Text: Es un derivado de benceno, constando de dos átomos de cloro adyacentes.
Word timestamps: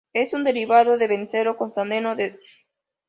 Es 0.13 0.33
un 0.33 0.43
derivado 0.43 0.97
de 0.97 1.05
benceno, 1.07 1.55
constando 1.57 1.93
de 1.93 2.01
dos 2.01 2.09
átomos 2.09 2.17
de 2.17 2.23
cloro 2.23 2.33
adyacentes. 2.33 2.65